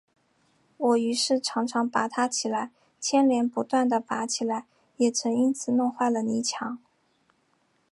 [0.77, 4.65] 我于是常常拔它起来，牵连不断地拔起来，
[4.97, 6.79] 也曾因此弄坏了泥墙